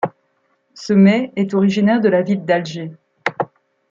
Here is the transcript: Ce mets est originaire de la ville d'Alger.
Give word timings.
Ce 0.73 0.93
mets 0.93 1.31
est 1.35 1.53
originaire 1.53 2.01
de 2.01 2.09
la 2.09 2.23
ville 2.23 2.43
d'Alger. 2.43 2.91